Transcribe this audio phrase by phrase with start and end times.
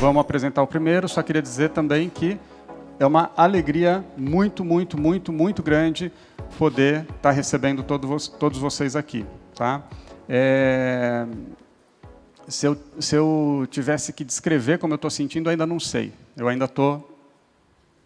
[0.00, 2.38] Vamos apresentar o primeiro, só queria dizer também que
[2.98, 6.10] é uma alegria muito, muito, muito, muito grande
[6.58, 9.24] poder estar recebendo todos, todos vocês aqui.
[9.54, 9.82] Tá?
[10.28, 11.26] É,
[12.48, 16.12] se, eu, se eu tivesse que descrever como eu estou sentindo, ainda não sei.
[16.36, 17.18] Eu ainda estou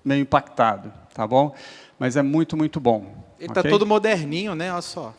[0.05, 1.55] meio impactado, tá bom?
[1.99, 3.24] Mas é muito, muito bom.
[3.39, 3.71] Ele está okay?
[3.71, 4.73] todo moderninho, né?
[4.73, 5.13] Olha só.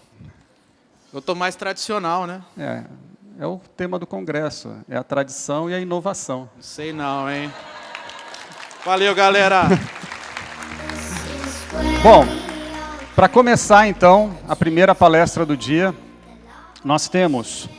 [1.14, 2.42] Eu estou mais tradicional, né?
[2.58, 2.84] É,
[3.40, 4.76] é o tema do congresso.
[4.90, 6.50] É a tradição e a inovação.
[6.56, 7.52] Não sei não, hein?
[8.86, 9.64] Valeu, galera.
[12.04, 12.26] bom,
[13.16, 15.96] para começar então a primeira palestra do dia,
[16.84, 17.70] nós temos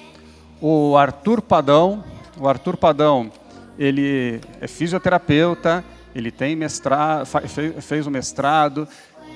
[0.61, 2.03] o Arthur Padão.
[2.39, 3.31] O Arthur Padão,
[3.79, 7.27] ele é fisioterapeuta, ele tem mestrado,
[7.81, 8.89] fez o mestrado,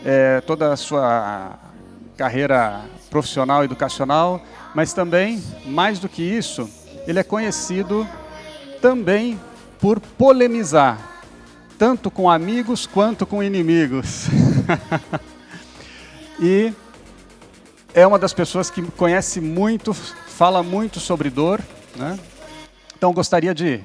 [0.04, 1.58] é, toda a sua
[2.16, 4.42] carreira profissional, educacional,
[4.74, 6.68] mas também, mais do que isso,
[7.06, 8.06] ele é conhecido
[8.80, 9.40] também
[9.78, 10.98] por polemizar,
[11.78, 14.26] tanto com amigos quanto com inimigos.
[16.38, 16.72] e
[17.94, 21.60] é uma das pessoas que conhece muito, fala muito sobre dor.
[21.96, 22.18] Né?
[22.96, 23.84] Então, gostaria de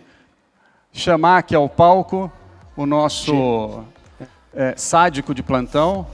[0.94, 2.32] chamar aqui ao palco
[2.76, 3.84] o nosso
[4.56, 6.08] é, sádico de plantão,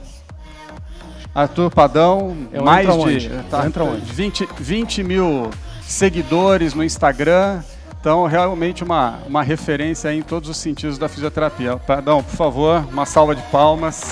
[1.34, 3.30] Arthur Padão, Eu mais de onde?
[3.48, 4.04] Tá, entra onde?
[4.04, 5.50] 20, 20 mil
[5.82, 7.62] seguidores no Instagram.
[7.98, 11.76] Então, realmente uma, uma referência em todos os sentidos da fisioterapia.
[11.76, 14.02] Padão, por favor, uma salva de palmas.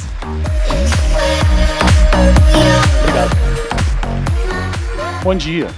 [3.00, 3.30] Obrigado.
[5.22, 5.68] Bom dia,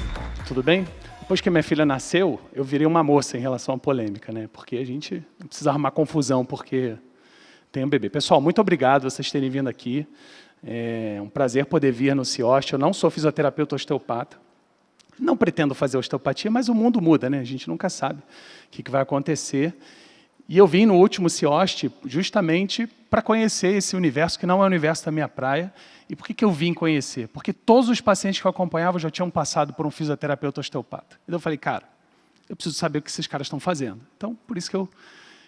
[0.47, 0.86] tudo bem?
[1.20, 4.48] Depois que minha filha nasceu, eu virei uma moça em relação à polêmica, né?
[4.53, 6.97] Porque a gente não precisa arrumar confusão porque
[7.73, 8.11] tem um bebê.
[8.11, 10.06] Pessoal, muito obrigado vocês terem vindo aqui.
[10.62, 12.75] É um prazer poder vir no CIOST.
[12.75, 14.37] Eu não sou fisioterapeuta osteopata.
[15.19, 17.39] Não pretendo fazer osteopatia, mas o mundo muda, né?
[17.41, 19.75] A gente nunca sabe o que vai acontecer.
[20.47, 24.67] E eu vim no último CIOST justamente para conhecer esse universo que não é o
[24.67, 25.73] universo da minha praia.
[26.11, 27.29] E por que, que eu vim conhecer?
[27.29, 31.18] Porque todos os pacientes que eu acompanhava já tinham passado por um fisioterapeuta osteopata.
[31.24, 31.85] Então eu falei, cara,
[32.51, 34.01] eu preciso saber o que esses caras estão fazendo.
[34.17, 34.86] Então, por isso que eu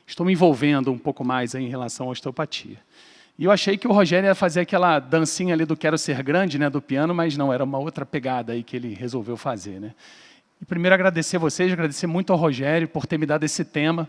[0.07, 2.79] estou me envolvendo um pouco mais em relação à osteopatia.
[3.39, 6.57] E eu achei que o Rogério ia fazer aquela dancinha ali do Quero Ser Grande,
[6.59, 9.81] né, do piano, mas não, era uma outra pegada aí que ele resolveu fazer.
[9.81, 9.93] Né?
[10.63, 14.09] E primeiro agradecer a vocês, agradecer muito ao Rogério por ter me dado esse tema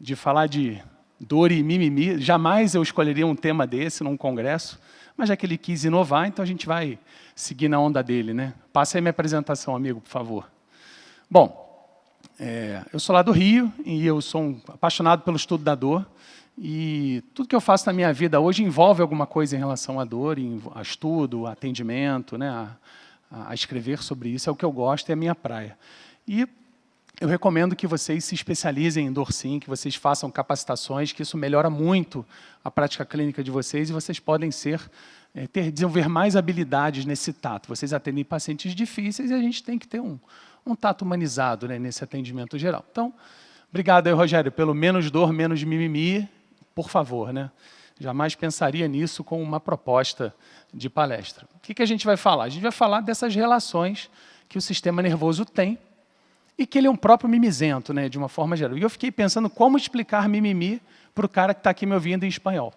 [0.00, 0.82] de falar de
[1.20, 2.18] dor e mimimi.
[2.18, 4.80] Jamais eu escolheria um tema desse num congresso,
[5.16, 6.98] mas já que ele quis inovar, então a gente vai
[7.34, 8.32] seguir na onda dele.
[8.32, 8.54] Né?
[8.72, 10.50] Passa aí minha apresentação, amigo, por favor.
[11.30, 11.65] Bom,
[12.38, 16.06] é, eu sou lá do Rio e eu sou um apaixonado pelo estudo da dor.
[16.58, 20.04] E tudo que eu faço na minha vida hoje envolve alguma coisa em relação à
[20.04, 20.36] dor,
[20.74, 24.48] a estudo, a atendimento, né, a, a escrever sobre isso.
[24.48, 25.76] É o que eu gosto, é a minha praia.
[26.26, 26.46] E
[27.20, 31.36] eu recomendo que vocês se especializem em dor sim, que vocês façam capacitações, que isso
[31.38, 32.24] melhora muito
[32.62, 34.80] a prática clínica de vocês e vocês podem ser
[35.34, 37.68] é, ter desenvolver mais habilidades nesse tato.
[37.68, 40.18] Vocês atendem pacientes difíceis e a gente tem que ter um,
[40.66, 42.84] um tato humanizado né, nesse atendimento geral.
[42.90, 43.14] Então,
[43.70, 46.28] obrigado aí, Rogério, pelo menos dor, menos mimimi
[46.74, 47.50] por favor, né?
[47.98, 50.34] Jamais pensaria nisso com uma proposta
[50.74, 51.48] de palestra.
[51.54, 52.44] O que, que a gente vai falar?
[52.44, 54.10] A gente vai falar dessas relações
[54.46, 55.78] que o sistema nervoso tem
[56.58, 58.76] e que ele é um próprio mimizento, né, de uma forma geral.
[58.76, 60.82] E eu fiquei pensando como explicar mimimi
[61.14, 62.74] para o cara que está aqui me ouvindo em espanhol.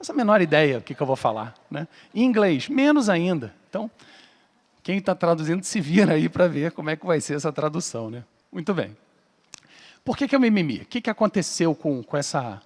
[0.00, 1.54] Essa menor ideia do que, que eu vou falar.
[1.70, 1.86] Né?
[2.12, 3.54] Em inglês, menos ainda.
[3.68, 3.88] Então,
[4.82, 8.10] quem está traduzindo se vira aí para ver como é que vai ser essa tradução.
[8.10, 8.24] Né?
[8.50, 8.96] Muito bem.
[10.04, 10.78] Por que, que é o mimimi?
[10.78, 12.60] O que, que aconteceu com, com essa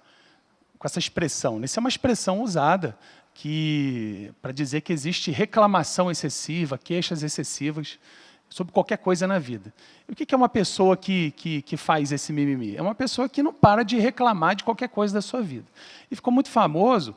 [0.77, 1.63] com essa expressão.
[1.63, 2.97] Isso é uma expressão usada
[3.33, 7.99] que para dizer que existe reclamação excessiva, queixas excessivas
[8.49, 9.73] sobre qualquer coisa na vida.
[10.07, 12.75] E o que é uma pessoa que, que, que faz esse mimimi?
[12.75, 15.65] É uma pessoa que não para de reclamar de qualquer coisa da sua vida.
[16.09, 17.13] E ficou muito famoso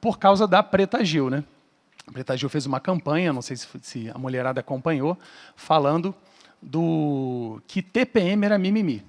[0.00, 1.30] por causa da Preta Gil.
[1.30, 1.42] Né?
[2.06, 5.18] A Preta Gil fez uma campanha, não sei se, se a mulherada acompanhou,
[5.56, 6.14] falando
[6.60, 9.04] do que TPM era mimimi.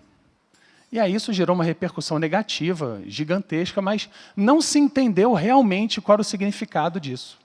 [0.92, 6.22] E aí isso gerou uma repercussão negativa, gigantesca, mas não se entendeu realmente qual era
[6.22, 7.38] o significado disso.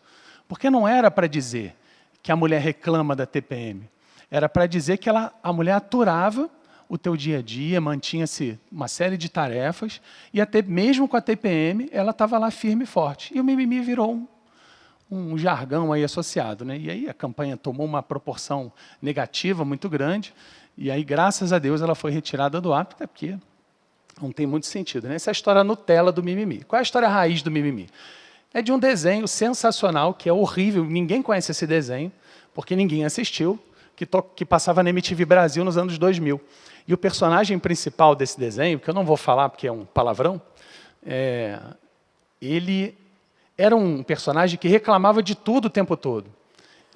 [0.46, 1.74] Porque não era para dizer
[2.22, 3.88] que a mulher reclama da TPM.
[4.30, 6.48] Era para dizer que ela, a mulher aturava
[6.88, 10.00] o teu dia a dia, mantinha-se uma série de tarefas,
[10.34, 13.32] e até mesmo com a TPM, ela estava lá firme e forte.
[13.36, 14.28] E o mimimi virou um,
[15.10, 16.64] um jargão aí associado.
[16.64, 16.78] Né?
[16.78, 18.72] E aí a campanha tomou uma proporção
[19.02, 20.32] negativa muito grande,
[20.76, 23.36] e aí, graças a Deus, ela foi retirada do ar, porque
[24.20, 25.08] não tem muito sentido.
[25.08, 25.16] Né?
[25.16, 26.62] Essa é a história Nutella do mimimi.
[26.64, 27.86] Qual é a história raiz do mimimi?
[28.54, 32.10] É de um desenho sensacional, que é horrível, ninguém conhece esse desenho,
[32.54, 33.58] porque ninguém assistiu,
[33.94, 36.40] que, que passava na MTV Brasil nos anos 2000.
[36.88, 40.40] E o personagem principal desse desenho, que eu não vou falar porque é um palavrão,
[41.04, 41.60] é,
[42.40, 42.96] ele
[43.60, 46.30] era um personagem que reclamava de tudo o tempo todo.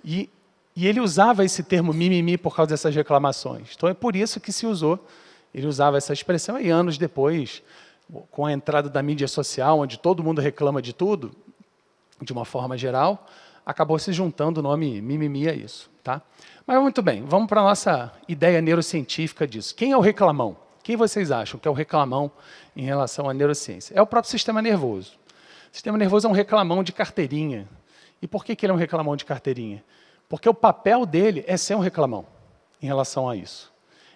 [0.03, 0.31] E,
[0.75, 3.75] e ele usava esse termo mimimi por causa dessas reclamações.
[3.77, 5.07] Então é por isso que se usou,
[5.55, 7.63] ele usava essa expressão, e anos depois,
[8.31, 11.33] com a entrada da mídia social, onde todo mundo reclama de tudo,
[12.23, 13.27] de uma forma geral,
[13.67, 15.91] acabou se juntando o nome mimimi a isso.
[16.03, 16.23] Tá?
[16.67, 19.75] Mas muito bem, vamos para a nossa ideia neurocientífica disso.
[19.75, 20.57] Quem é o reclamão?
[20.83, 22.33] Quem vocês acham que é o reclamão
[22.75, 23.95] em relação à neurociência?
[23.95, 25.24] É o próprio sistema nervoso.
[25.75, 27.69] Sistema nervoso é um reclamão de carteirinha.
[28.23, 29.83] E por que, que ele é um reclamão de carteirinha?
[30.29, 32.25] Porque o papel dele é ser um reclamão
[32.81, 33.73] em relação a isso.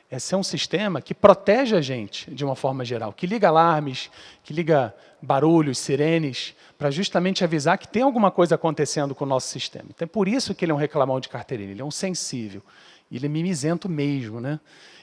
[0.08, 4.08] É ser um sistema que protege a gente de uma forma geral, que liga alarmes,
[4.44, 9.48] que liga barulhos, sirenes, para justamente avisar que tem alguma coisa acontecendo com o nosso
[9.48, 9.86] sistema.
[9.90, 12.62] Então é por isso que ele é um reclamão de carteirinha, ele é um sensível,
[13.10, 14.40] ele é mimizento mesmo.
[14.40, 14.60] Né?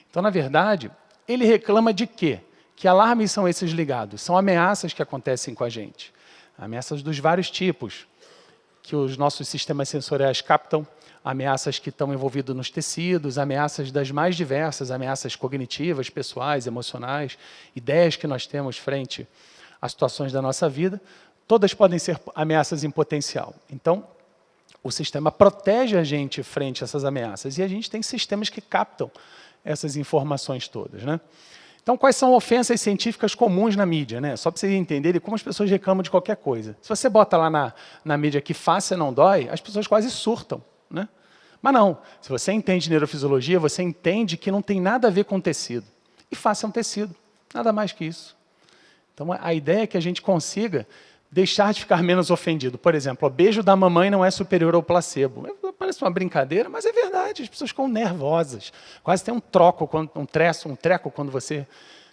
[0.10, 0.90] Então, na verdade,
[1.28, 2.40] ele reclama de quê?
[2.78, 4.22] Que alarmes são esses ligados?
[4.22, 6.15] São ameaças que acontecem com a gente.
[6.58, 8.08] Ameaças dos vários tipos,
[8.82, 10.88] que os nossos sistemas sensoriais captam,
[11.24, 17.38] ameaças que estão envolvidas nos tecidos, ameaças das mais diversas, ameaças cognitivas, pessoais, emocionais,
[17.76, 19.28] ideias que nós temos frente
[19.82, 21.02] às situações da nossa vida,
[21.48, 23.56] todas podem ser ameaças em potencial.
[23.72, 24.08] Então,
[24.84, 28.62] o sistema protege a gente frente a essas ameaças e a gente tem sistemas que
[28.62, 29.10] captam
[29.64, 31.02] essas informações todas.
[31.02, 31.20] Né?
[31.86, 34.20] Então, quais são ofensas científicas comuns na mídia?
[34.20, 34.36] Né?
[34.36, 36.76] Só para vocês entenderem como as pessoas reclamam de qualquer coisa.
[36.82, 37.74] Se você bota lá na,
[38.04, 40.64] na mídia que face não dói, as pessoas quase surtam.
[40.90, 41.08] Né?
[41.62, 45.40] Mas não, se você entende neurofisiologia, você entende que não tem nada a ver com
[45.40, 45.86] tecido.
[46.32, 47.16] E face é um tecido,
[47.54, 48.36] nada mais que isso.
[49.14, 50.88] Então, a ideia é que a gente consiga
[51.36, 52.78] deixar de ficar menos ofendido.
[52.78, 55.46] Por exemplo, o beijo da mamãe não é superior ao placebo.
[55.78, 57.44] Parece uma brincadeira, mas é verdade.
[57.44, 58.72] As pessoas ficam nervosas.
[59.04, 61.68] Quase tem um troco, um treco, um treco quando você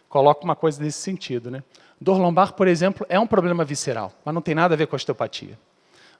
[0.09, 1.53] coloca uma coisa desse sentido.
[1.53, 1.63] Né?
[2.01, 4.97] Dor lombar, por exemplo, é um problema visceral, mas não tem nada a ver com
[4.97, 5.57] osteopatia.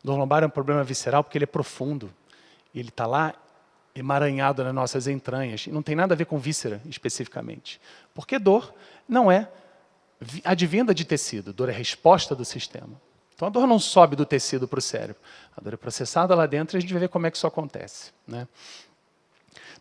[0.05, 2.09] Dor lombar é um problema visceral porque ele é profundo.
[2.73, 3.35] Ele está lá
[3.97, 5.67] emaranhado nas nossas entranhas.
[5.67, 7.81] E não tem nada a ver com víscera, especificamente.
[8.15, 8.73] Porque dor
[9.09, 9.49] não é
[10.45, 13.01] advinda de tecido, dor é resposta do sistema.
[13.35, 15.21] Então a dor não sobe do tecido para o cérebro.
[15.57, 17.47] A dor é processada lá dentro e a gente vai ver como é que isso
[17.47, 18.13] acontece.
[18.27, 18.47] Né?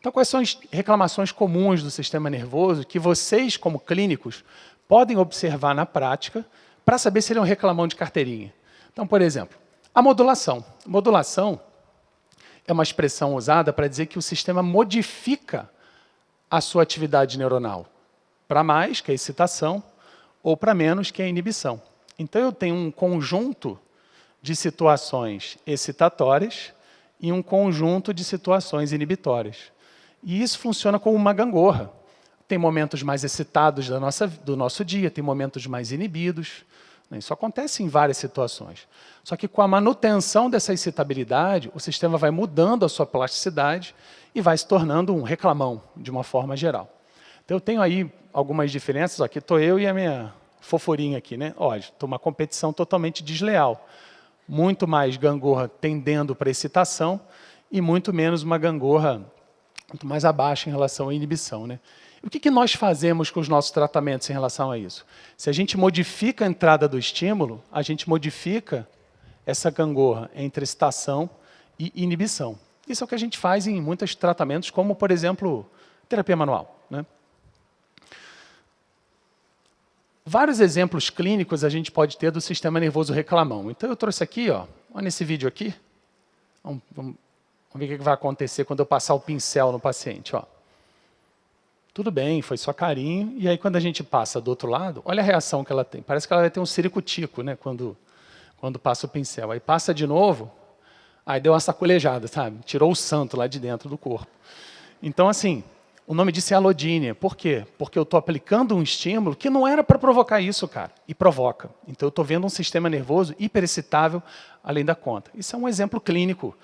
[0.01, 4.43] Então, quais são as reclamações comuns do sistema nervoso que vocês, como clínicos,
[4.87, 6.43] podem observar na prática
[6.83, 8.51] para saber se ele é um reclamão de carteirinha?
[8.91, 9.55] Então, por exemplo,
[9.93, 10.65] a modulação.
[10.87, 11.61] Modulação
[12.65, 15.69] é uma expressão usada para dizer que o sistema modifica
[16.49, 17.85] a sua atividade neuronal.
[18.47, 19.83] Para mais, que é a excitação,
[20.43, 21.81] ou para menos, que é a inibição.
[22.17, 23.79] Então eu tenho um conjunto
[24.41, 26.73] de situações excitatórias
[27.19, 29.71] e um conjunto de situações inibitórias.
[30.23, 31.91] E isso funciona como uma gangorra.
[32.47, 36.63] Tem momentos mais excitados da nossa, do nosso dia, tem momentos mais inibidos.
[37.09, 37.19] Né?
[37.19, 38.87] Isso acontece em várias situações.
[39.23, 43.95] Só que com a manutenção dessa excitabilidade, o sistema vai mudando a sua plasticidade
[44.33, 47.00] e vai se tornando um reclamão, de uma forma geral.
[47.45, 49.21] Então eu tenho aí algumas diferenças.
[49.21, 51.53] Aqui estou eu e a minha foforinha aqui, né?
[51.57, 53.87] Olha, estou uma competição totalmente desleal.
[54.47, 57.19] Muito mais gangorra tendendo para excitação
[57.71, 59.25] e muito menos uma gangorra
[59.89, 61.79] muito mais abaixo em relação à inibição, né?
[62.23, 65.05] O que, que nós fazemos com os nossos tratamentos em relação a isso?
[65.35, 68.87] Se a gente modifica a entrada do estímulo, a gente modifica
[69.43, 71.27] essa gangorra entre excitação
[71.79, 72.59] e inibição.
[72.87, 75.65] Isso é o que a gente faz em muitos tratamentos, como, por exemplo,
[76.07, 76.85] terapia manual.
[76.91, 77.03] Né?
[80.25, 83.71] Vários exemplos clínicos a gente pode ter do sistema nervoso reclamão.
[83.71, 85.73] Então eu trouxe aqui, ó, olha nesse vídeo aqui.
[86.63, 87.15] Vamos, vamos,
[87.73, 90.35] vamos ver o que vai acontecer quando eu passar o pincel no paciente.
[90.35, 90.43] Ó.
[91.93, 93.33] Tudo bem, foi só carinho.
[93.37, 96.03] E aí quando a gente passa do outro lado, olha a reação que ela tem.
[96.03, 97.97] Parece que ela vai ter um ciricutico, né, quando,
[98.57, 99.51] quando passa o pincel.
[99.51, 100.51] Aí passa de novo,
[101.25, 102.59] aí deu uma sacolejada, sabe?
[102.63, 104.27] Tirou o santo lá de dentro do corpo.
[105.01, 105.63] Então, assim,
[106.07, 107.15] o nome disso é alodínia.
[107.15, 107.65] Por quê?
[107.77, 111.69] Porque eu estou aplicando um estímulo que não era para provocar isso, cara, e provoca.
[111.87, 114.21] Então eu estou vendo um sistema nervoso hiperexcitável
[114.63, 115.31] além da conta.
[115.33, 116.55] Isso é um exemplo clínico.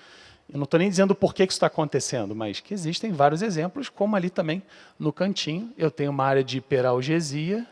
[0.50, 3.88] Eu não estou nem dizendo por que isso está acontecendo, mas que existem vários exemplos,
[3.88, 4.62] como ali também
[4.98, 7.66] no cantinho eu tenho uma área de hiperalgesia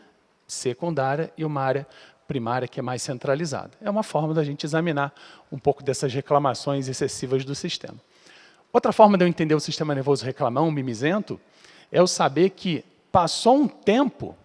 [0.47, 1.87] secundária e uma área
[2.27, 3.71] primária que é mais centralizada.
[3.81, 5.13] É uma forma da gente examinar
[5.51, 7.97] um pouco dessas reclamações excessivas do sistema.
[8.71, 11.39] Outra forma de eu entender o sistema nervoso reclamão, mimizento,
[11.91, 14.35] é o saber que passou um tempo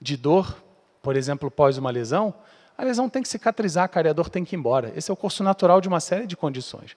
[0.00, 0.62] de dor,
[1.02, 2.34] por exemplo, pós uma lesão,
[2.78, 4.92] A lesão tem que cicatrizar, cara, e a dor tem que ir embora.
[4.94, 6.96] Esse é o curso natural de uma série de condições.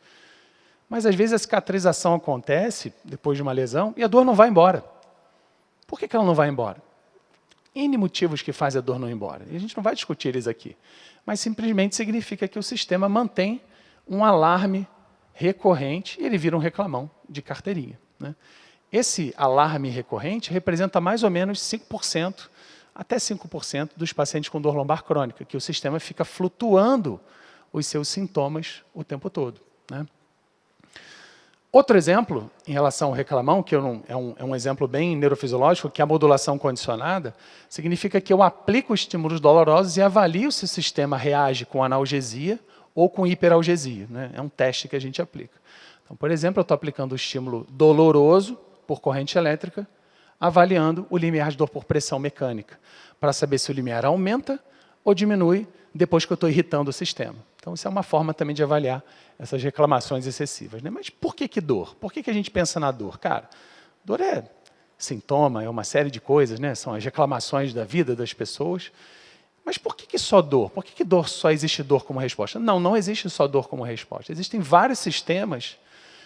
[0.87, 4.47] Mas às vezes a cicatrização acontece depois de uma lesão e a dor não vai
[4.47, 4.85] embora.
[5.87, 6.77] Por que, que ela não vai embora?
[7.73, 9.43] N motivos que fazem a dor não ir embora.
[9.49, 10.77] E a gente não vai discutir eles aqui.
[11.25, 13.59] Mas simplesmente significa que o sistema mantém
[14.07, 14.87] um alarme
[15.33, 17.99] recorrente e ele vira um reclamão de carteirinha.
[18.19, 18.35] Né?
[18.91, 22.49] Esse alarme recorrente representa mais ou menos 5%,
[22.93, 27.19] até 5% dos pacientes com dor lombar crônica, que o sistema fica flutuando
[27.71, 29.61] os seus sintomas o tempo todo.
[29.89, 30.05] Né?
[31.71, 35.89] Outro exemplo, em relação ao reclamão, que não, é, um, é, um, exemplo bem neurofisiológico,
[35.89, 37.33] que é a modulação condicionada,
[37.69, 42.59] significa que eu aplico estímulos dolorosos e avalio se o sistema reage com analgesia
[42.93, 44.05] ou com hiperalgesia.
[44.09, 44.31] Né?
[44.33, 45.53] É um teste que a gente aplica.
[46.03, 48.57] Então, por exemplo, eu estou aplicando o estímulo doloroso
[48.91, 49.87] por corrente elétrica,
[50.37, 52.77] avaliando o limiar de dor por pressão mecânica,
[53.21, 54.59] para saber se o limiar aumenta
[55.01, 57.37] ou diminui depois que eu estou irritando o sistema.
[57.55, 59.01] Então, isso é uma forma também de avaliar
[59.39, 60.81] essas reclamações excessivas.
[60.81, 60.89] Né?
[60.89, 61.95] Mas por que, que dor?
[61.95, 63.17] Por que, que a gente pensa na dor?
[63.17, 63.49] Cara,
[64.03, 64.43] dor é
[64.97, 66.75] sintoma, é uma série de coisas, né?
[66.75, 68.91] são as reclamações da vida das pessoas.
[69.63, 70.69] Mas por que, que só dor?
[70.69, 72.59] Por que, que dor só existe dor como resposta?
[72.59, 74.33] Não, não existe só dor como resposta.
[74.33, 75.77] Existem vários sistemas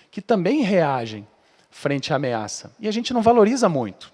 [0.10, 1.28] que também reagem
[1.76, 2.72] frente à ameaça.
[2.80, 4.10] E a gente não valoriza muito.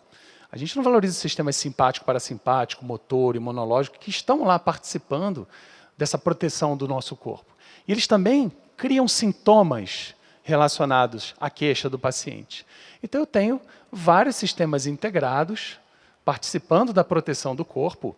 [0.51, 5.48] A gente não valoriza sistemas simpático, parasimpático, motor, imunológico, que estão lá participando
[5.96, 7.53] dessa proteção do nosso corpo.
[7.88, 12.65] E eles também criam sintomas relacionados à queixa do paciente.
[13.03, 15.80] Então eu tenho vários sistemas integrados
[16.25, 18.15] participando da proteção do corpo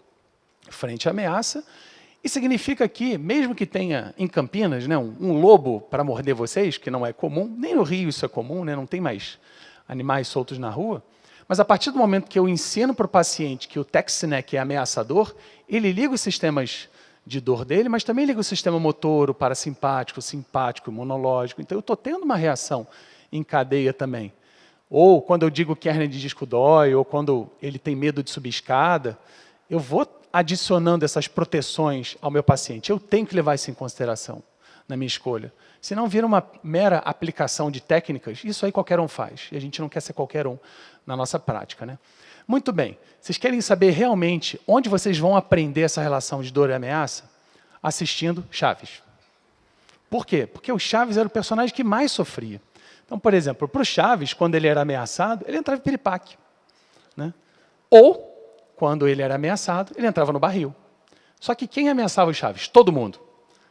[0.70, 1.66] frente à ameaça.
[2.24, 6.78] E significa que, mesmo que tenha em Campinas né, um, um lobo para morder vocês,
[6.78, 9.38] que não é comum, nem no Rio isso é comum, né, não tem mais
[9.88, 11.04] animais soltos na rua,
[11.48, 14.60] mas a partir do momento que eu ensino para o paciente que o Texinec é
[14.60, 15.36] ameaçador,
[15.68, 16.88] ele liga os sistemas
[17.26, 21.62] de dor dele, mas também liga o sistema motor, o parasimpático, o simpático, o imunológico.
[21.62, 22.88] Então eu estou tendo uma reação
[23.32, 24.32] em cadeia também.
[24.90, 28.24] Ou quando eu digo que a hernia de disco dói, ou quando ele tem medo
[28.24, 29.18] de subir escada,
[29.70, 32.90] eu vou adicionando essas proteções ao meu paciente.
[32.90, 34.42] Eu tenho que levar isso em consideração
[34.90, 35.54] na minha escolha.
[35.80, 39.48] Se não vira uma mera aplicação de técnicas, isso aí qualquer um faz.
[39.52, 40.58] E a gente não quer ser qualquer um
[41.06, 41.86] na nossa prática.
[41.86, 42.00] Né?
[42.48, 42.98] Muito bem.
[43.22, 47.30] Vocês querem saber realmente onde vocês vão aprender essa relação de dor e ameaça?
[47.82, 49.04] Assistindo Chaves.
[50.10, 50.48] Por quê?
[50.48, 52.62] Porque o Chaves era o personagem que mais sofria.
[53.06, 56.38] Então, por exemplo, para o Chaves, quando ele era ameaçado, ele entrava em piripaque.
[57.16, 57.34] Né?
[57.90, 58.33] Ou,
[58.84, 60.76] quando ele era ameaçado, ele entrava no barril.
[61.40, 62.68] Só que quem ameaçava o Chaves?
[62.68, 63.18] Todo mundo.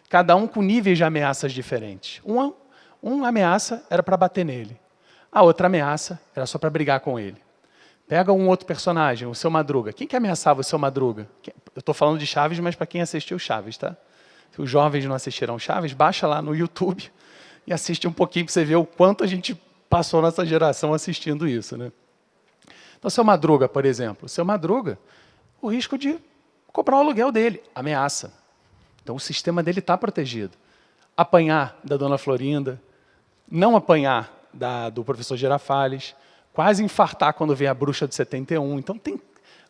[0.08, 2.22] Cada um com níveis de ameaças diferentes.
[2.24, 2.54] Uma,
[3.02, 4.80] uma ameaça era para bater nele.
[5.30, 7.36] A outra ameaça era só para brigar com ele.
[8.08, 9.92] Pega um outro personagem, o seu Madruga.
[9.92, 11.28] Quem que ameaçava o seu Madruga?
[11.46, 13.94] Eu estou falando de Chaves, mas para quem assistiu Chaves, tá?
[14.50, 17.12] Se os jovens não assistiram Chaves, baixa lá no YouTube
[17.66, 19.54] e assiste um pouquinho para você ver o quanto a gente
[19.90, 21.92] passou nessa geração assistindo isso, né?
[23.02, 24.96] Então, seu Madruga, por exemplo, seu Madruga,
[25.60, 26.20] o risco de
[26.68, 28.32] cobrar o aluguel dele, ameaça.
[29.02, 30.56] Então, o sistema dele está protegido.
[31.16, 32.80] Apanhar da dona Florinda,
[33.50, 36.14] não apanhar da, do professor Girafales,
[36.52, 38.78] quase infartar quando vê a bruxa de 71.
[38.78, 39.20] Então, tem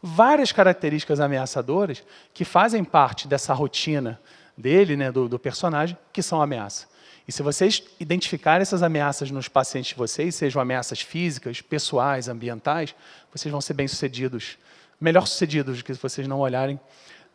[0.02, 4.20] várias características ameaçadoras que fazem parte dessa rotina
[4.58, 6.86] dele, né, do, do personagem, que são ameaça.
[7.26, 12.94] E se vocês identificarem essas ameaças nos pacientes de vocês, sejam ameaças físicas, pessoais, ambientais,
[13.32, 14.58] vocês vão ser bem-sucedidos,
[15.00, 16.78] melhor sucedidos do que se vocês não olharem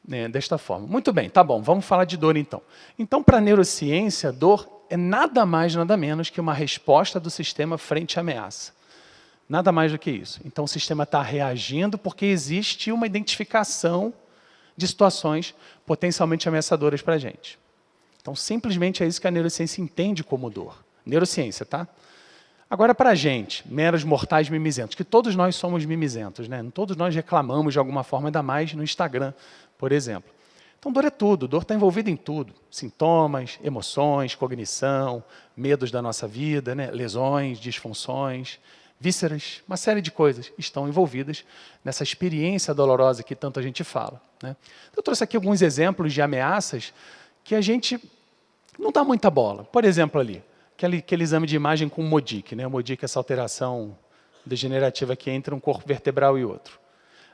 [0.06, 0.88] né, desta forma.
[0.88, 2.62] Muito bem, tá bom, vamos falar de dor então.
[3.00, 7.78] Então, para a neurociência, dor é nada mais, nada menos que uma resposta do sistema
[7.78, 8.78] frente à ameaça.
[9.50, 10.42] Nada mais do que isso.
[10.46, 14.14] Então o sistema está reagindo porque existe uma identificação
[14.76, 17.58] de situações potencialmente ameaçadoras para a gente.
[18.28, 20.84] Então simplesmente é isso que a neurociência entende como dor.
[21.06, 21.88] Neurociência, tá?
[22.70, 26.62] Agora para a gente, meros mortais mimizentos, que todos nós somos mimizentos, né?
[26.74, 29.34] Todos nós reclamamos de alguma forma, ainda mais no Instagram,
[29.78, 30.30] por exemplo.
[30.78, 32.54] Então, dor é tudo, dor está envolvida em tudo.
[32.70, 35.24] Sintomas, emoções, cognição,
[35.56, 36.92] medos da nossa vida, né?
[36.92, 38.60] lesões, disfunções,
[39.00, 41.46] vísceras, uma série de coisas estão envolvidas
[41.82, 44.22] nessa experiência dolorosa que tanto a gente fala.
[44.44, 44.54] Né?
[44.94, 46.94] Eu trouxe aqui alguns exemplos de ameaças
[47.42, 47.98] que a gente
[48.78, 49.64] não dá muita bola.
[49.64, 50.44] Por exemplo, ali,
[50.76, 52.56] aquele, aquele exame de imagem com o MODIC.
[52.56, 52.68] Né?
[52.68, 53.98] O MODIC é essa alteração
[54.46, 56.80] degenerativa que entre um corpo vertebral e outro.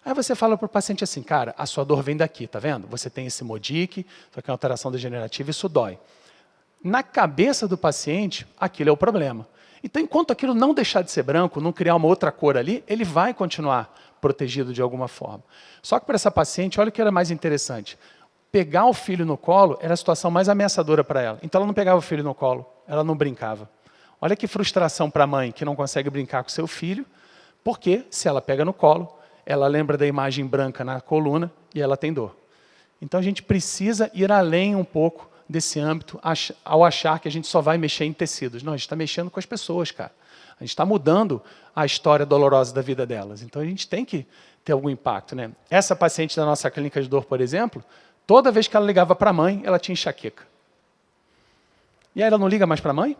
[0.06, 2.88] Aí você fala para o paciente assim, cara, a sua dor vem daqui, tá vendo?
[2.88, 5.98] Você tem esse MODIC, só que é uma alteração degenerativa, isso dói.
[6.84, 9.48] Na cabeça do paciente, aquilo é o problema.
[9.82, 13.06] Então, enquanto aquilo não deixar de ser branco, não criar uma outra cor ali, ele
[13.06, 15.44] vai continuar protegido de alguma forma.
[15.82, 17.98] Só que para essa paciente, olha o que era mais interessante.
[18.54, 21.40] Pegar o filho no colo era a situação mais ameaçadora para ela.
[21.42, 23.68] Então ela não pegava o filho no colo, ela não brincava.
[24.22, 27.04] Olha que frustração para a mãe que não consegue brincar com seu filho,
[27.64, 29.12] porque se ela pega no colo,
[29.44, 32.38] ela lembra da imagem branca na coluna e ela tem dor.
[33.02, 36.20] Então a gente precisa ir além um pouco desse âmbito
[36.64, 38.62] ao achar que a gente só vai mexer em tecidos.
[38.62, 40.12] Não, a gente está mexendo com as pessoas, cara.
[40.60, 41.42] A gente está mudando
[41.76, 43.42] a história dolorosa da vida delas.
[43.42, 44.28] Então a gente tem que
[44.64, 45.36] ter algum impacto.
[45.36, 45.52] Né?
[45.70, 47.84] Essa paciente da nossa clínica de dor, por exemplo,
[48.26, 50.44] toda vez que ela ligava para a mãe, ela tinha enxaqueca.
[52.16, 53.18] E aí ela não liga mais para a mãe?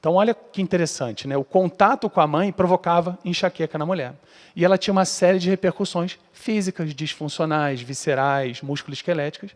[0.00, 1.36] Então, olha que interessante, né?
[1.36, 4.14] o contato com a mãe provocava enxaqueca na mulher.
[4.54, 9.50] E ela tinha uma série de repercussões físicas, disfuncionais, viscerais, músculo-esqueléticas,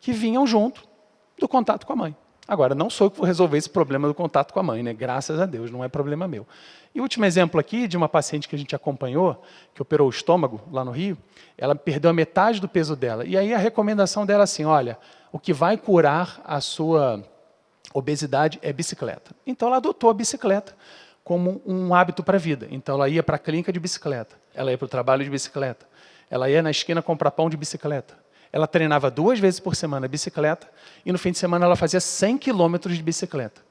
[0.00, 0.82] que vinham junto
[1.38, 2.16] do contato com a mãe.
[2.46, 4.92] Agora, não sou eu que vou resolver esse problema do contato com a mãe, né?
[4.92, 6.46] graças a Deus, não é problema meu.
[6.94, 9.40] E último exemplo aqui de uma paciente que a gente acompanhou,
[9.74, 11.16] que operou o estômago lá no Rio,
[11.56, 13.24] ela perdeu a metade do peso dela.
[13.24, 14.98] E aí a recomendação dela é assim: olha,
[15.30, 17.24] o que vai curar a sua
[17.94, 19.30] obesidade é bicicleta.
[19.46, 20.74] Então ela adotou a bicicleta
[21.24, 22.66] como um hábito para a vida.
[22.70, 25.86] Então ela ia para a clínica de bicicleta, ela ia para o trabalho de bicicleta,
[26.28, 28.21] ela ia na esquina comprar pão de bicicleta.
[28.52, 30.68] Ela treinava duas vezes por semana bicicleta
[31.06, 33.62] e no fim de semana ela fazia 100 quilômetros de bicicleta.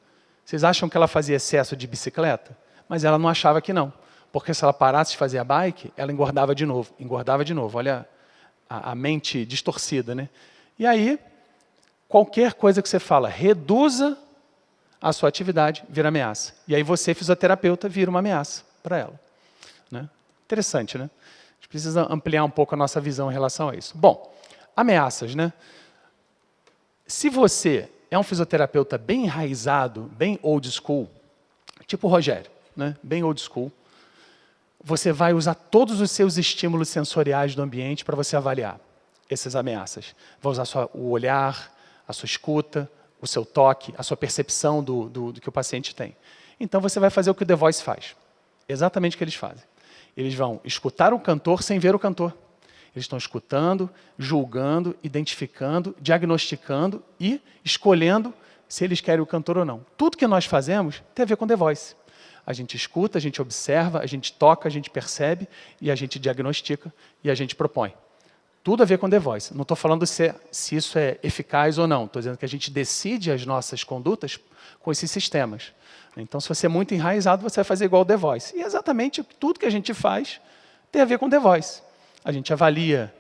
[0.44, 2.58] Vocês acham que ela fazia excesso de bicicleta?
[2.90, 3.94] Mas ela não achava que não.
[4.32, 7.78] Porque se ela parasse de fazer a bike, ela engordava de novo, engordava de novo.
[7.78, 8.08] Olha
[8.70, 10.30] a, a mente distorcida, né?
[10.80, 11.20] E aí,
[12.08, 14.18] qualquer coisa que você fala, reduza
[15.02, 16.54] a sua atividade, vira ameaça.
[16.68, 19.20] E aí você, fisioterapeuta, vira uma ameaça para ela.
[19.90, 20.10] Né?
[20.46, 21.06] Interessante, né?
[21.06, 23.98] A gente precisa ampliar um pouco a nossa visão em relação a isso.
[23.98, 24.34] Bom,
[24.76, 25.54] ameaças, né?
[27.06, 31.10] Se você é um fisioterapeuta bem enraizado, bem old school,
[31.86, 32.96] tipo o Rogério, né?
[33.04, 33.72] bem old school,
[34.84, 38.80] você vai usar todos os seus estímulos sensoriais do ambiente para você avaliar
[39.30, 40.16] essas ameaças.
[40.42, 41.72] Vai usar o olhar,
[42.08, 42.90] a sua escuta,
[43.22, 46.16] o seu toque, a sua percepção do, do, do, que o paciente tem.
[46.60, 48.16] Então você vai fazer o que o The Voice faz.
[48.68, 49.64] Exatamente o que eles fazem.
[50.18, 52.36] Eles vão escutar o cantor sem ver o cantor.
[52.96, 58.34] Eles estão escutando, julgando, identificando, diagnosticando e escolhendo
[58.68, 59.86] se eles querem o cantor ou não.
[59.98, 61.96] Tudo que nós fazemos tem a ver com The Voice.
[62.46, 65.48] A gente escuta, a gente observa, a gente toca, a gente percebe
[65.80, 67.94] e a gente diagnostica e a gente propõe.
[68.64, 69.54] Tudo a ver com The Voice.
[69.54, 72.06] Não estou falando se, se, isso é eficaz ou não.
[72.06, 74.40] Estou dizendo que a gente decide as nossas condutas
[74.80, 75.74] com esses sistemas.
[76.16, 78.56] Então, se você é muito enraizado, você vai fazer igual o The Voice.
[78.56, 80.42] E exatamente tudo que a gente faz
[80.92, 81.82] tem a ver com The Voice.
[82.24, 83.14] A gente avalia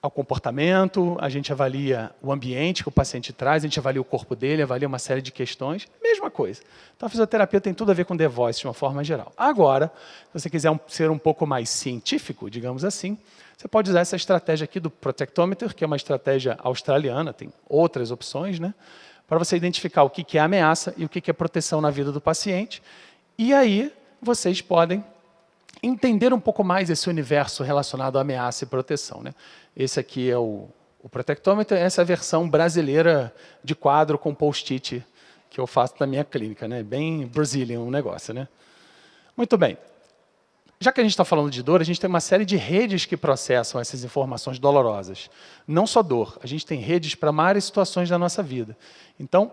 [0.00, 4.04] o comportamento, a gente avalia o ambiente que o paciente traz, a gente avalia o
[4.04, 6.62] corpo dele, avalia uma série de questões, mesma coisa.
[6.96, 9.32] Então a fisioterapia tem tudo a ver com The Voice de uma forma geral.
[9.36, 9.92] Agora,
[10.32, 13.18] se você quiser um, ser um pouco mais científico, digamos assim,
[13.56, 18.12] você pode usar essa estratégia aqui do Protectometer, que é uma estratégia australiana, tem outras
[18.12, 18.72] opções, né?
[19.26, 22.20] Para você identificar o que é ameaça e o que é proteção na vida do
[22.20, 22.80] paciente.
[23.36, 25.04] E aí vocês podem
[25.82, 29.22] entender um pouco mais esse universo relacionado à ameaça e proteção.
[29.22, 29.34] Né?
[29.76, 30.68] Esse aqui é o,
[31.02, 35.04] o Protectometer, essa é a versão brasileira de quadro com post-it
[35.50, 36.68] que eu faço na minha clínica.
[36.68, 36.82] Né?
[36.82, 38.34] Bem Brazilian o negócio.
[38.34, 38.48] Né?
[39.36, 39.78] Muito bem.
[40.80, 43.04] Já que a gente está falando de dor, a gente tem uma série de redes
[43.04, 45.28] que processam essas informações dolorosas.
[45.66, 48.76] Não só dor, a gente tem redes para várias situações da nossa vida.
[49.18, 49.50] Então,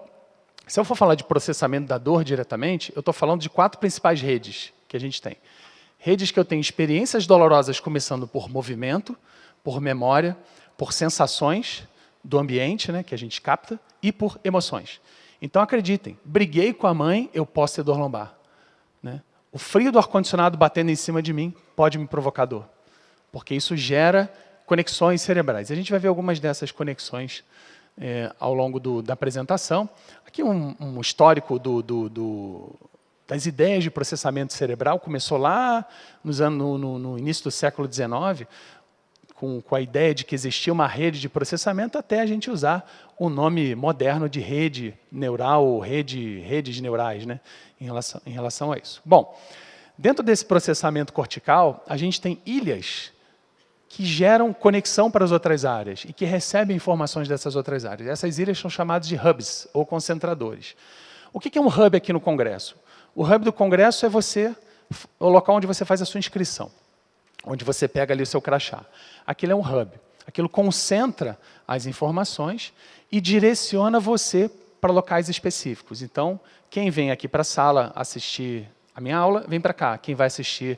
[0.67, 4.21] se eu for falar de processamento da dor diretamente, eu estou falando de quatro principais
[4.21, 5.37] redes que a gente tem.
[6.05, 9.17] Redes que eu tenho experiências dolorosas começando por movimento,
[9.63, 10.37] por memória,
[10.77, 11.87] por sensações
[12.23, 15.01] do ambiente, né, que a gente capta, e por emoções.
[15.41, 18.37] Então acreditem, briguei com a mãe, eu posso ter dor lombar.
[19.01, 19.19] Né?
[19.51, 22.69] O frio do ar-condicionado batendo em cima de mim pode me provocar dor,
[23.31, 24.31] porque isso gera
[24.67, 25.71] conexões cerebrais.
[25.71, 27.43] A gente vai ver algumas dessas conexões
[27.97, 29.89] é, ao longo do, da apresentação.
[30.23, 32.75] Aqui um, um histórico do, do, do,
[33.27, 34.99] das ideias de processamento cerebral.
[34.99, 35.85] Começou lá
[36.23, 38.47] nos anos, no, no início do século XIX,
[39.33, 42.89] com, com, a ideia de que existia uma rede de processamento, até a gente usar
[43.17, 47.25] o nome moderno de rede neural ou rede, redes neurais.
[47.25, 47.39] Né?
[47.79, 49.01] em relação, em relação a isso.
[49.05, 49.37] Bom,
[49.97, 53.11] dentro desse processamento cortical, a gente tem ilhas
[53.87, 58.09] que geram conexão para as outras áreas e que recebem informações dessas outras áreas.
[58.09, 60.75] Essas ilhas são chamadas de hubs ou concentradores.
[61.31, 62.75] O que é um hub aqui no Congresso?
[63.15, 64.53] O hub do Congresso é você,
[65.17, 66.69] o local onde você faz a sua inscrição,
[67.45, 68.83] onde você pega ali o seu crachá.
[69.25, 69.89] Aquilo é um hub.
[70.27, 72.73] Aquilo concentra as informações
[73.09, 74.51] e direciona você
[74.81, 76.01] para locais específicos.
[76.01, 76.37] Então,
[76.69, 79.97] quem vem aqui para a sala assistir a minha aula, vem para cá.
[79.97, 80.77] Quem vai assistir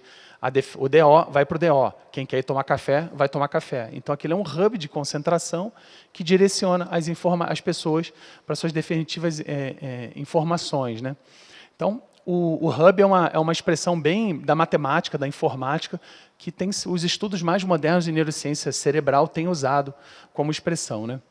[0.77, 1.93] o DO vai para o DO.
[2.11, 3.89] Quem quer ir tomar café, vai tomar café.
[3.93, 5.71] Então, aquilo é um hub de concentração
[6.13, 7.07] que direciona as,
[7.49, 8.13] as pessoas
[8.45, 9.43] para suas definitivas é,
[9.81, 11.01] é, informações.
[11.01, 11.15] Né?
[11.75, 15.99] Então, o, o hub é uma, é uma expressão bem da matemática, da informática,
[16.37, 19.93] que tem os estudos mais modernos de neurociência cerebral têm usado
[20.33, 21.07] como expressão.
[21.07, 21.21] Né?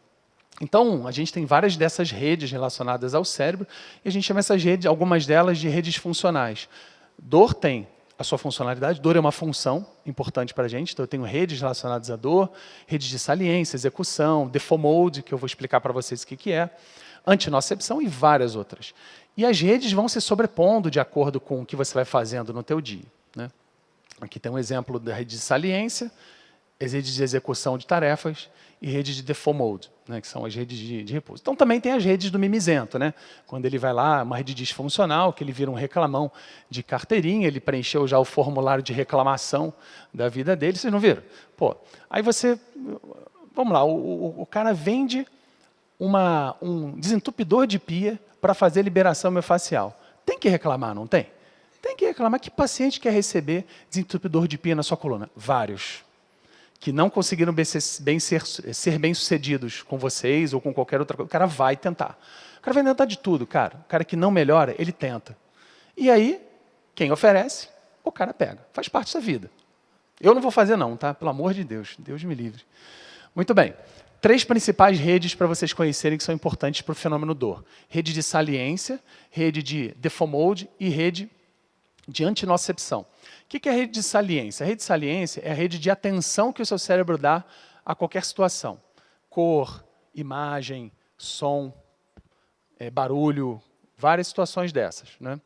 [0.58, 3.66] Então, a gente tem várias dessas redes relacionadas ao cérebro,
[4.02, 6.66] e a gente chama essas redes, algumas delas, de redes funcionais.
[7.18, 7.86] Dor tem
[8.18, 8.98] a sua funcionalidade.
[8.98, 12.50] Dor é uma função importante para a gente, então eu tenho redes relacionadas à dor,
[12.86, 16.52] redes de saliência, execução, default mode, que eu vou explicar para vocês o que, que
[16.52, 16.70] é,
[17.26, 18.94] antinocepção e várias outras.
[19.36, 22.62] E as redes vão se sobrepondo de acordo com o que você vai fazendo no
[22.62, 23.04] teu dia.
[23.34, 23.50] Né?
[24.20, 26.10] Aqui tem um exemplo da rede de saliência,
[26.80, 28.48] redes de execução de tarefas
[28.80, 31.40] e redes de default mode, né, que são as redes de, de, repouso.
[31.40, 33.14] Então também tem as redes do mimizento, né?
[33.46, 36.30] Quando ele vai lá, uma rede disfuncional, que ele vira um reclamão
[36.68, 39.72] de carteirinha, ele preencheu já o formulário de reclamação
[40.12, 41.22] da vida dele, vocês não viram?
[41.56, 41.74] Pô,
[42.10, 42.58] aí você,
[43.54, 45.26] vamos lá, o, o, o cara vende
[45.98, 49.98] uma, um desentupidor de pia para fazer liberação miofascial.
[50.24, 51.30] Tem que reclamar, não tem?
[51.80, 52.40] Tem que reclamar.
[52.40, 55.30] Que paciente quer receber desentupidor de pia na sua coluna?
[55.36, 56.04] Vários
[56.78, 57.80] que não conseguiram bem ser,
[58.42, 62.18] ser bem-sucedidos com vocês ou com qualquer outra coisa, o cara vai tentar.
[62.58, 63.76] O cara vai tentar de tudo, cara.
[63.84, 65.36] O cara que não melhora, ele tenta.
[65.96, 66.40] E aí,
[66.94, 67.68] quem oferece,
[68.04, 68.58] o cara pega.
[68.72, 69.50] Faz parte da vida.
[70.20, 71.12] Eu não vou fazer não, tá?
[71.12, 71.96] Pelo amor de Deus.
[71.98, 72.62] Deus me livre.
[73.34, 73.74] Muito bem.
[74.26, 77.64] Três principais redes para vocês conhecerem que são importantes para o fenômeno dor.
[77.88, 78.98] Rede de saliência,
[79.30, 79.94] rede de
[80.26, 81.30] mode e rede
[82.08, 83.02] de antinocepção.
[83.02, 83.06] O
[83.46, 84.64] que é a rede de saliência?
[84.64, 87.44] A rede de saliência é a rede de atenção que o seu cérebro dá
[87.84, 88.80] a qualquer situação.
[89.30, 91.72] Cor, imagem, som,
[92.80, 93.62] é, barulho,
[93.96, 95.10] várias situações dessas.
[95.20, 95.40] Né?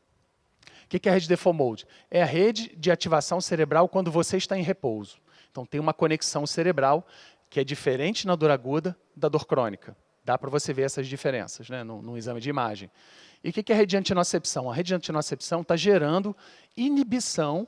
[0.86, 1.86] O que é a rede mode?
[2.10, 5.18] É a rede de ativação cerebral quando você está em repouso.
[5.50, 7.06] Então tem uma conexão cerebral
[7.50, 9.96] que é diferente na dor aguda da dor crônica.
[10.24, 12.90] Dá para você ver essas diferenças né, no, exame de imagem.
[13.42, 14.70] E o que é a rede de antinocepção?
[14.70, 16.36] A rede de antinocepção está gerando
[16.76, 17.66] inibição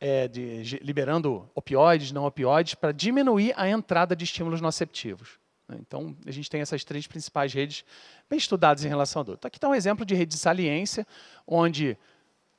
[0.00, 5.38] é, de, liberando opioides, não opioides, para diminuir a entrada de estímulos noceptivos.
[5.68, 5.76] Né?
[5.80, 7.84] Então, a gente tem essas três principais redes
[8.28, 9.36] bem estudadas em relação à dor.
[9.38, 11.06] Então, aqui está um exemplo de rede de saliência,
[11.46, 11.96] onde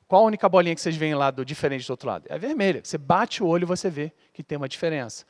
[0.08, 2.26] qual a única bolinha que vocês veem lá do diferente do outro lado?
[2.30, 2.82] É a vermelha.
[2.84, 5.26] Você bate o olho e você vê que tem uma diferença.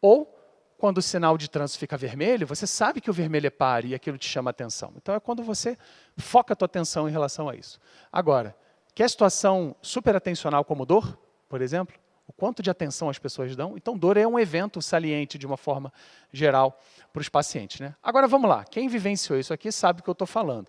[0.00, 0.37] Ou,
[0.78, 3.94] quando o sinal de trânsito fica vermelho, você sabe que o vermelho é pare e
[3.94, 4.92] aquilo te chama atenção.
[4.96, 5.76] Então, é quando você
[6.16, 7.78] foca a tua atenção em relação a isso.
[8.10, 8.56] Agora,
[8.94, 11.18] quer situação super atencional como dor?
[11.48, 13.76] por exemplo, o quanto de atenção as pessoas dão.
[13.76, 15.92] Então, dor é um evento saliente de uma forma
[16.32, 16.78] geral
[17.12, 17.80] para os pacientes.
[17.80, 17.94] Né?
[18.02, 18.64] Agora, vamos lá.
[18.64, 20.68] Quem vivenciou isso aqui sabe o que eu estou falando.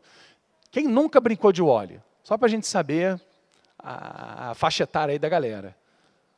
[0.72, 2.02] Quem nunca brincou de óleo?
[2.24, 3.20] Só para a gente saber
[3.78, 5.76] a, a faixa etária aí da galera.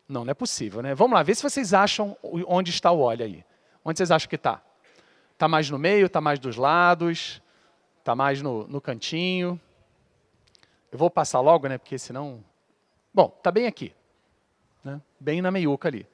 [0.08, 0.96] Não, não é possível, né?
[0.96, 3.46] Vamos lá, ver se vocês acham onde está o óleo aí.
[3.84, 4.62] Onde vocês acham que está?
[5.34, 7.42] Está mais no meio, está mais dos lados,
[8.00, 9.60] está mais no, no cantinho.
[10.92, 11.78] Eu vou passar logo, né?
[11.78, 12.44] Porque senão...
[13.14, 13.94] Bom, está bem aqui
[14.84, 15.02] né?
[15.20, 16.08] bem na meiuca ali.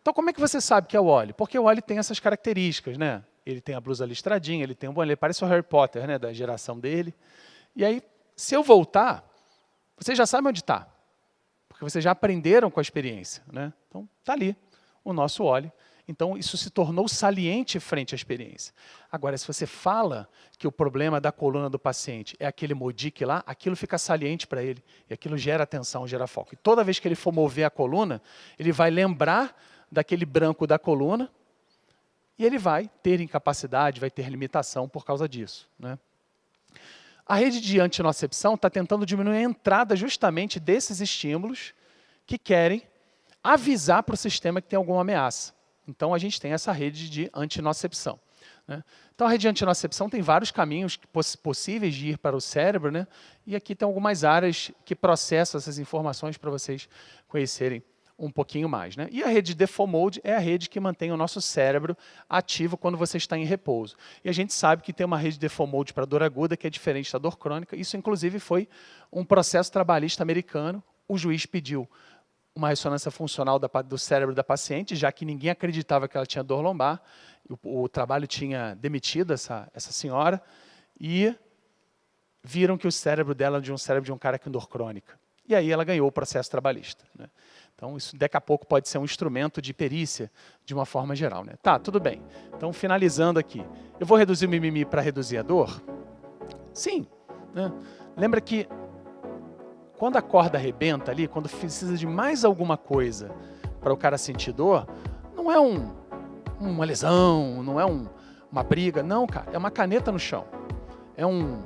[0.00, 1.34] Então, como é que você sabe que é o óleo?
[1.34, 3.22] Porque o óleo tem essas características, né?
[3.46, 6.18] Ele tem a blusa listradinha, ele tem um ele parece o Harry Potter, né?
[6.18, 7.14] Da geração dele.
[7.74, 8.02] E aí,
[8.36, 9.24] se eu voltar,
[9.96, 10.88] vocês já sabem onde está.
[11.68, 13.72] Porque vocês já aprenderam com a experiência, né?
[13.88, 14.56] Então, está ali
[15.04, 15.72] o nosso óleo.
[16.06, 18.74] Então, isso se tornou saliente frente à experiência.
[19.10, 23.42] Agora, se você fala que o problema da coluna do paciente é aquele modique lá,
[23.46, 24.82] aquilo fica saliente para ele.
[25.08, 26.54] E aquilo gera atenção, gera foco.
[26.54, 28.20] E toda vez que ele for mover a coluna,
[28.58, 29.56] ele vai lembrar
[29.90, 31.30] daquele branco da coluna
[32.38, 35.68] e ele vai ter incapacidade, vai ter limitação por causa disso.
[35.78, 35.96] Né?
[37.24, 41.72] A rede de antinocepção está tentando diminuir a entrada justamente desses estímulos
[42.26, 42.82] que querem
[43.42, 45.52] avisar para o sistema que tem alguma ameaça.
[45.86, 48.18] Então, a gente tem essa rede de antinocepção.
[48.66, 48.82] Né?
[49.14, 50.96] Então, a rede de antinocepção tem vários caminhos
[51.42, 53.06] possíveis de ir para o cérebro, né?
[53.46, 56.88] e aqui tem algumas áreas que processam essas informações para vocês
[57.28, 57.82] conhecerem
[58.18, 58.96] um pouquinho mais.
[58.96, 59.08] Né?
[59.10, 61.96] E a rede de mode é a rede que mantém o nosso cérebro
[62.28, 63.96] ativo quando você está em repouso.
[64.24, 66.70] E a gente sabe que tem uma rede de mode para dor aguda, que é
[66.70, 67.74] diferente da dor crônica.
[67.74, 68.68] Isso, inclusive, foi
[69.12, 70.82] um processo trabalhista americano.
[71.08, 71.88] O juiz pediu
[72.54, 76.44] uma ressonância funcional da, do cérebro da paciente, já que ninguém acreditava que ela tinha
[76.44, 77.00] dor lombar.
[77.62, 80.40] O, o trabalho tinha demitido essa, essa senhora
[81.00, 81.34] e
[82.42, 85.18] viram que o cérebro dela era de um cérebro de um cara com dor crônica.
[85.48, 87.04] E aí ela ganhou o processo trabalhista.
[87.18, 87.26] Né?
[87.74, 90.30] Então, isso daqui a pouco pode ser um instrumento de perícia
[90.64, 91.44] de uma forma geral.
[91.44, 91.54] Né?
[91.62, 92.22] Tá, tudo bem.
[92.54, 93.64] Então, finalizando aqui.
[93.98, 95.82] Eu vou reduzir o mimimi para reduzir a dor?
[96.72, 97.06] Sim.
[97.52, 97.72] Né?
[98.16, 98.68] Lembra que
[100.02, 103.30] quando a corda arrebenta ali, quando precisa de mais alguma coisa
[103.80, 104.84] para o cara sentir dor,
[105.32, 105.94] não é um,
[106.58, 108.08] uma lesão, não é um,
[108.50, 110.44] uma briga, não, cara, é uma caneta no chão.
[111.16, 111.60] É um,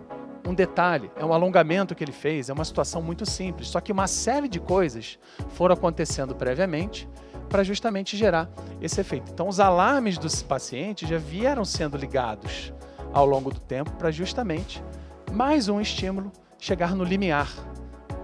[0.46, 3.68] um detalhe, é um alongamento que ele fez, é uma situação muito simples.
[3.68, 5.18] Só que uma série de coisas
[5.54, 7.08] foram acontecendo previamente
[7.48, 8.50] para justamente gerar
[8.82, 9.32] esse efeito.
[9.32, 12.70] Então, os alarmes dos pacientes já vieram sendo ligados
[13.14, 14.84] ao longo do tempo para justamente
[15.32, 17.48] mais um estímulo chegar no limiar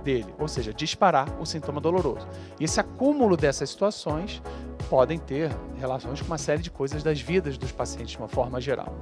[0.03, 2.27] dele, ou seja, disparar o sintoma doloroso.
[2.61, 4.43] E esse acúmulo dessas situações
[4.91, 8.61] podem ter relações com uma série de coisas das vidas dos pacientes de uma forma
[8.61, 8.95] geral.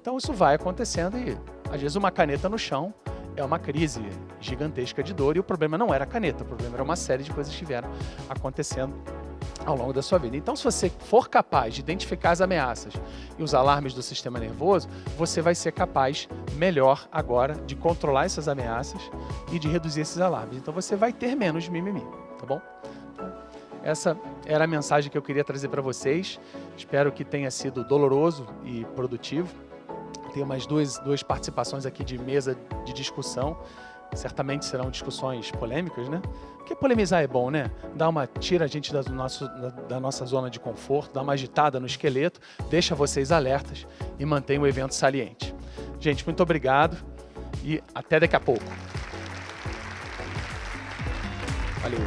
[0.00, 1.36] Então isso vai acontecendo e
[1.70, 2.92] às vezes uma caneta no chão
[3.34, 4.02] é uma crise
[4.40, 7.22] gigantesca de dor e o problema não era a caneta, o problema era uma série
[7.22, 7.90] de coisas que vieram
[8.28, 8.94] acontecendo
[9.64, 10.36] ao longo da sua vida.
[10.36, 12.94] Então, se você for capaz de identificar as ameaças
[13.38, 18.48] e os alarmes do sistema nervoso, você vai ser capaz melhor agora de controlar essas
[18.48, 19.00] ameaças
[19.52, 20.58] e de reduzir esses alarmes.
[20.58, 22.04] Então, você vai ter menos mimimi,
[22.38, 22.60] tá bom?
[23.82, 26.38] Essa era a mensagem que eu queria trazer para vocês.
[26.76, 29.52] Espero que tenha sido doloroso e produtivo.
[30.32, 33.58] Tenho mais duas, duas participações aqui de mesa de discussão.
[34.14, 36.20] Certamente serão discussões polêmicas, né?
[36.58, 37.70] Porque polemizar é bom, né?
[37.94, 41.32] Dá uma tira a gente da, nosso, da, da nossa zona de conforto, dá uma
[41.32, 43.86] agitada no esqueleto, deixa vocês alertas
[44.18, 45.54] e mantém o evento saliente.
[45.98, 46.96] Gente, muito obrigado
[47.64, 48.64] e até daqui a pouco.
[51.80, 52.00] Valeu.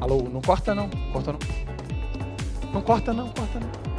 [0.00, 1.38] Alô, não corta não, corta não.
[2.72, 3.89] Não corta não, corta não.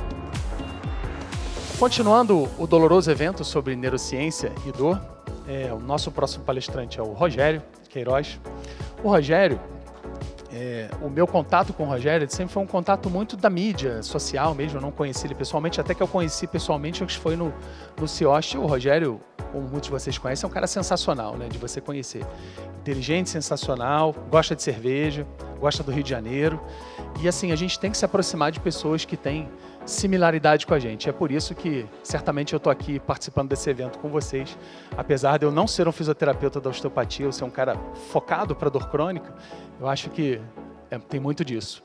[1.81, 5.01] Continuando o doloroso evento sobre neurociência e dor,
[5.47, 8.39] é, o nosso próximo palestrante é o Rogério Queiroz.
[9.03, 9.59] O Rogério,
[10.53, 14.53] é, o meu contato com o Rogério sempre foi um contato muito da mídia social
[14.53, 14.77] mesmo.
[14.77, 17.51] Eu não conheci ele pessoalmente, até que eu conheci pessoalmente, acho que foi no,
[17.99, 18.59] no CIOST.
[18.59, 19.19] O Rogério,
[19.51, 22.23] como muitos de vocês conhecem, é um cara sensacional, né, de você conhecer.
[22.81, 25.25] Inteligente, sensacional, gosta de cerveja,
[25.59, 26.61] gosta do Rio de Janeiro.
[27.23, 29.49] E assim, a gente tem que se aproximar de pessoas que têm
[29.85, 31.09] similaridade com a gente.
[31.09, 34.57] É por isso que certamente eu estou aqui participando desse evento com vocês.
[34.95, 37.75] Apesar de eu não ser um fisioterapeuta da osteopatia, eu ser um cara
[38.11, 39.33] focado para dor crônica,
[39.79, 40.41] eu acho que
[40.89, 41.83] é, tem muito disso.